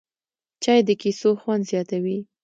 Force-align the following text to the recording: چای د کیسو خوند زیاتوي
چای 0.63 0.79
د 0.87 0.89
کیسو 1.01 1.29
خوند 1.41 1.63
زیاتوي 1.71 2.17